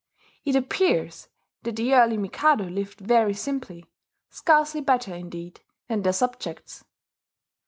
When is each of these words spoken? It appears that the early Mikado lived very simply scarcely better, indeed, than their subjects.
It 0.45 0.55
appears 0.55 1.27
that 1.61 1.75
the 1.75 1.93
early 1.93 2.17
Mikado 2.17 2.67
lived 2.67 2.99
very 3.01 3.35
simply 3.35 3.85
scarcely 4.31 4.81
better, 4.81 5.13
indeed, 5.13 5.59
than 5.89 6.01
their 6.01 6.11
subjects. 6.11 6.83